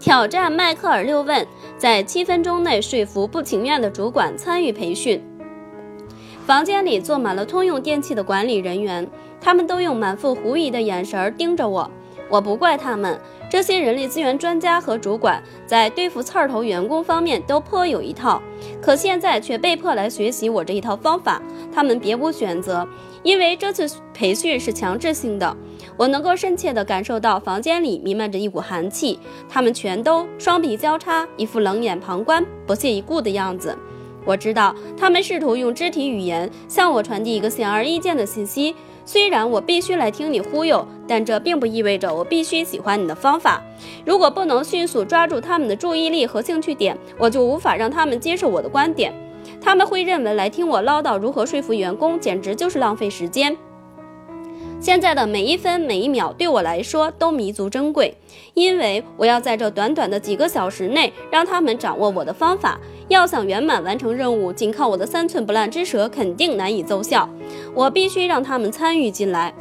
[0.00, 1.44] 挑战迈克尔六问，
[1.76, 5.20] 在七分钟内说服不情愿的主管参与培训。
[6.46, 9.06] 房间里坐满了通用电器的管理人员，
[9.40, 11.90] 他们都用满腹狐疑的眼神盯着我。
[12.30, 13.18] 我不怪他们，
[13.50, 18.40] 这些人力资源专家和主管在对付刺儿头员工方面都颇有一套，
[18.80, 21.42] 可现在却被迫来学习我这一套方法，
[21.74, 22.86] 他们别无选择，
[23.24, 25.56] 因为这次培训是强制性的。
[25.98, 33.76] 我能够深切地感受到房间里弥漫着一股寒气，他们全都双臂交叉，一副冷眼旁观、不屑一顾的样子。
[34.24, 38.74] 我知道他们试图用肢体语言向我传递一个显而易见的信息。
[39.04, 43.60] 虽然我必须来听你忽悠，但这并不意味着我必须喜欢你的方法。
[44.04, 49.12] 如果不能迅速抓住他们的注意力和兴趣点，我就无法让他们接受我的观点。
[49.60, 53.56] 他们会认为来听我唠叨如何说服员工，简直就是浪费时间。
[54.80, 58.16] 现在的每一分每一秒对我来说都弥足珍贵，
[58.54, 62.78] 因为我要在这短短的几个小时内让他们掌握我的方法。
[63.08, 67.28] 要想圆满完成任务，仅靠我的三寸不烂之舌肯定难以奏效。
[67.74, 69.52] 我必须让他们参与进来。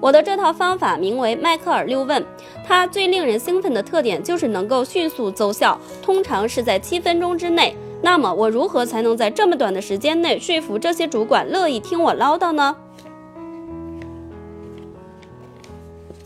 [0.00, 2.24] 我的这套方法名为迈克尔六问，
[2.66, 7.76] 它最令人兴奋的特点就是能够迅速奏效，通常是在七分钟之内。
[8.02, 12.76] 那么，我如何才能在这么短的时间内说服这些主管乐意听我唠叨呢？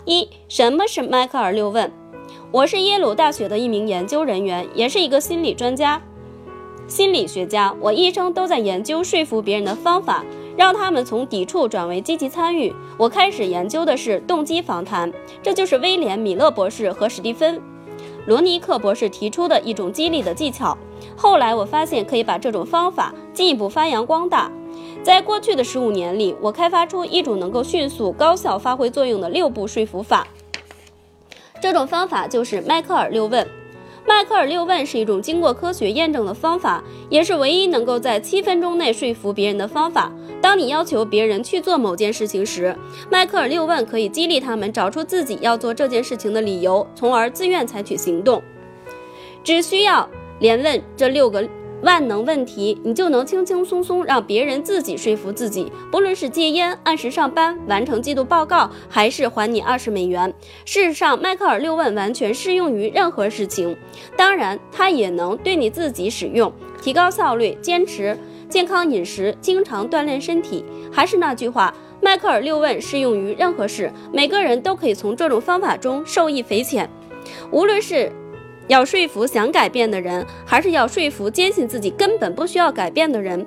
[0.04, 1.92] 一，什么是迈克尔六问？
[2.50, 6.02] 我是耶鲁大学的一名研究人员，也是一个心理专家、
[6.88, 7.72] 心理学家。
[7.80, 10.24] 我一生都在研究说服别人的方法，
[10.56, 12.74] 让他们从抵触转为积极参与。
[12.98, 17.56] 我开始研究的是动机访谈，这就是威廉·米勒博士和史蒂芬·
[18.26, 20.76] 罗尼克博士提出的一种激励的技巧。
[21.16, 24.50] 后来我发现可以把这种方法进一步发扬光大。
[25.02, 30.26] 在过去的十五年里，我开发出一种能够迅速高效发挥作用的六步说服法。
[31.60, 33.46] 这种方法就是迈克尔六问。
[34.06, 40.12] 迈克尔六问是一种经过科学验证的方法，也是唯一能够在七分钟内说服别人的方法。
[40.40, 42.76] 当你要求别人去做某件事情时，
[43.10, 48.42] 迈克尔六问可以激励他们找出自己要做这件事情的理由，从而自愿采取行动。
[49.42, 51.48] 只需要连问这六个。
[51.82, 55.70] 万能问题，你就能轻轻松松让别人自己说服自己。
[55.90, 60.32] 不论是戒烟、按时上班、完成季度报告，还是还你二十美元，
[60.64, 63.76] 事实上，迈克尔六问完全适用于任何事情。
[64.16, 68.16] 当然，它也能对你自己使用，提高效率、坚持
[68.48, 70.64] 健康饮食、经常锻炼身体。
[70.92, 76.88] 还是那句话，迈克尔六问适用于任何事，每个人都可以从这种方法中受益匪浅。
[77.50, 78.12] 无论是。
[78.72, 83.46] 要说服想改变的人，还是要说服坚信自己根本不需要改变的人？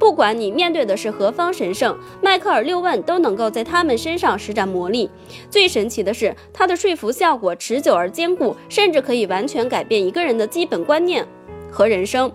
[0.00, 5.08] 不管你面对的是何方神圣，迈克尔六问都能够在他们身上施展魔力。
[5.48, 11.24] 最神奇的是，他的说服效果持久而坚固，甚至可以完全改变一个人的基本观念
[11.70, 12.32] 和人生。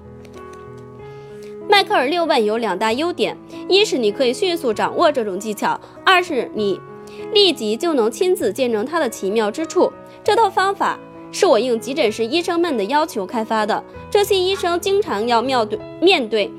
[1.68, 3.36] 迈克尔六问有两大优点：
[3.68, 6.80] 一是你可以迅速掌握这种技巧；二是你
[7.34, 9.92] 立即就能亲自见证它的奇妙之处。
[10.24, 10.98] 这套方法。
[11.32, 13.84] 是我应急诊室医生们的要求开发的。
[14.10, 16.52] 这些医生经常要面对面对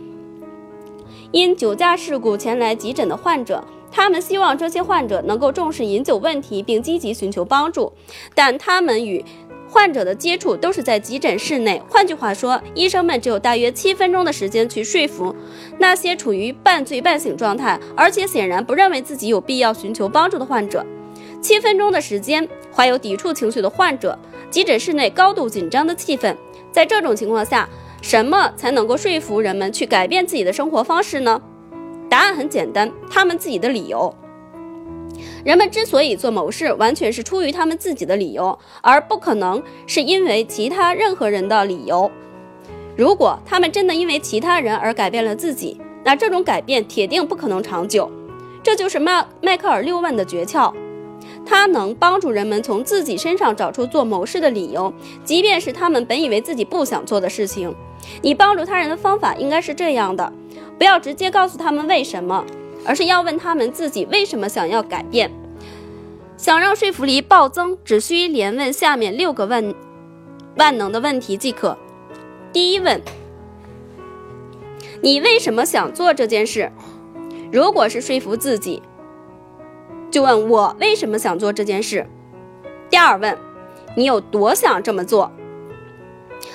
[1.32, 7.92] 因酒驾事故前来急诊的患者，他们希望这些患者能够重视饮酒问题并积极寻求帮助，
[8.34, 9.24] 但他们与
[9.68, 11.80] 患者的接触都是在急诊室内。
[11.88, 15.32] 换句话说，医生们只有大约七分钟的时间去说服
[15.78, 20.84] 那些处于半醉半醒状态，而且显然不认为自己有必要寻求帮助的患者。
[21.40, 24.18] 七分钟的时间，怀有抵触情绪的患者。
[24.50, 26.36] 急诊室内高度紧张的气氛，
[26.72, 27.68] 在这种情况下，
[28.02, 31.40] 什么才能够说服人们去改变自己的生活方式呢？
[32.08, 34.12] 答案很简单，他们自己的理由。
[35.44, 42.10] 人们之所以做某事，完全是出于他们自己的理由，而不可能是因为其他任何人的理由。
[42.96, 48.10] 如果他们真的因为其他人而改变了自己，那这种改变铁定不可能长久。
[48.62, 50.74] 这就是迈迈克尔六问的诀窍。
[51.44, 54.92] 它能帮助人们从自己身上找出做某事的理由，
[55.24, 57.74] 即便是他们本以为自己不想做的事情。
[58.22, 60.32] 你帮助他人的方法应该是这样的：
[60.78, 62.44] 不要直接告诉他们为什么，
[62.84, 65.30] 而是要问他们自己为什么想要改变。
[66.36, 69.74] 想让说服力暴增，只需连问下面六个万
[70.56, 71.76] 万能的问题即可。
[72.52, 73.00] 第一问：
[75.02, 76.70] 你为什么想做这件事？
[77.52, 78.80] 如果是说服自己。
[80.10, 82.06] 就问我为什么想做这件事。
[82.90, 83.36] 第二问，
[83.96, 85.30] 你有多想这么做？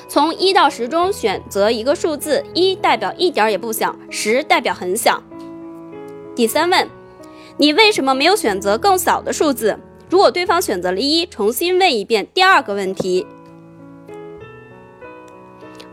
[0.08, 5.24] 从一到十中选择一个数字，一代表一点也不想，十代表很想。
[6.36, 6.88] 第三问，
[7.58, 9.80] 你为什么没有选择更小的数字？
[10.10, 13.26] 如果对方选择了一，重新问一遍第二个问题。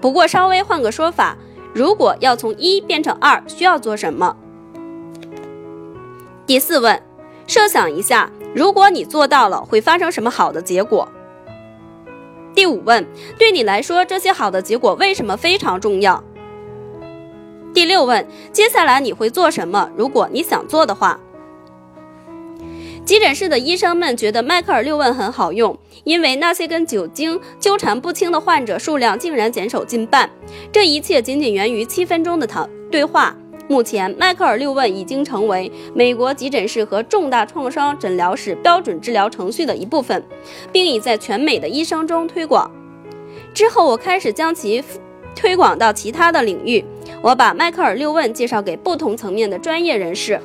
[0.00, 1.38] 不过稍微换个说法，
[1.72, 4.36] 如果要从一变成二，需要做什么？
[6.44, 7.00] 第四问，
[7.52, 11.06] 设想一下，如果你做到了，会发生什么好的结果？
[12.54, 13.06] 第五问，
[13.38, 16.24] 对你来说，这些好的结果为什么非常重要？
[17.74, 19.90] 第六问，接下来你会做什么？
[19.94, 21.20] 如果你想做的话。
[23.04, 30.30] 急诊室的医生们觉得迈克尔六问很好用，因为那些跟酒精纠缠不清的患者数量竟然减少近半。
[30.72, 33.36] 这一切仅仅源于七分钟的谈对话。
[33.72, 40.22] 目前，迈克尔六问已经成为美国急诊室和重大创伤诊疗室标准治疗程序的一部分，
[40.70, 42.70] 并已在全美的医生中推广。
[43.54, 44.84] 之后，我开始将其
[45.34, 46.84] 推广到其他的领域。
[47.22, 50.38] 我把迈克尔六问介绍给不同层面的专业人士。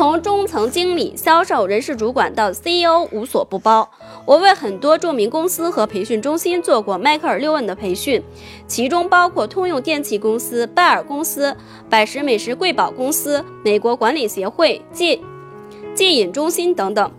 [0.00, 3.86] 从中层经理、销售、人事主管到 CEO，无所不包。
[4.24, 8.22] 我为很多著名公司和培训中心做过迈克尔六问的培训，
[8.66, 11.54] 其中包括通用电气公司、拜耳公司、
[11.90, 15.20] 百时美食贵宝公司、美国管理协会、戒
[15.94, 17.12] 戒瘾中心等等。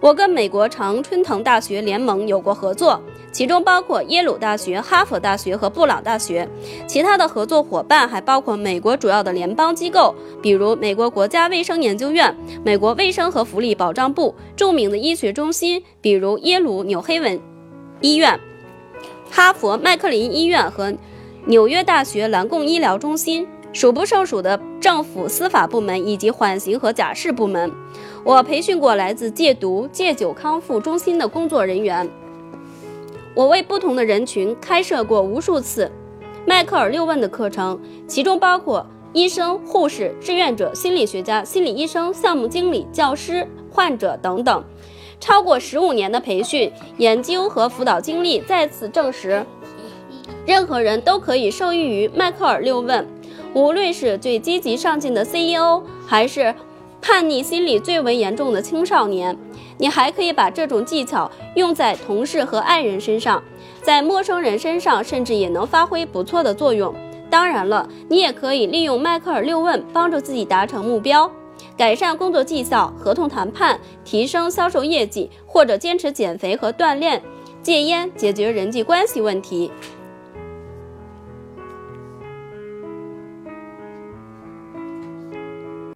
[0.00, 3.00] 我跟美国常春藤大学联盟有过合作。
[3.32, 6.48] 其中包括耶鲁大学、哈佛大学和布朗大学，
[6.86, 12.34] 其他的合作伙伴还包括美国主要的联邦机构，比如美国国家卫生研究院、
[12.64, 17.38] 美国卫生和福利保障部、著名的医学中心，比如耶鲁纽黑文
[18.00, 18.40] 医院、
[19.30, 20.96] 哈佛麦克林医院和
[21.44, 23.46] 纽约大学蓝贡医疗中心，
[23.76, 27.70] 数不胜数的政府司法部门以及缓刑和假释部门。
[28.24, 32.08] 我培训过来自戒毒、戒酒康复中心的工作人员。
[33.34, 35.92] 我为不同的人群开设过无数次
[36.46, 37.78] 迈克尔六问的课程，
[38.08, 44.64] 其中包括医生、护士、志愿者、心理学家、心理医生、项目经理、教师、患者等等。
[45.20, 49.44] 超过十五年的培训、研究和辅导经历再次证实，
[50.46, 53.06] 任何人都可以受益于迈克尔六问。
[53.56, 56.54] 无论是最积极上进的 CEO，还是
[57.00, 59.34] 叛逆心理最为严重的青少年。
[59.78, 63.42] 你还可以把这种技巧用在同事和爱人身上，
[63.80, 66.94] 在陌生人身上，甚至也能发挥不错的作用。
[67.30, 71.30] 当然了，你也可以利用迈克尔六问帮助自己达成目标，
[71.78, 77.22] 改善工作绩效、合同谈判、提升销售业绩，或者坚持减肥和锻炼、
[77.62, 79.70] 戒烟、解决人际关系问题。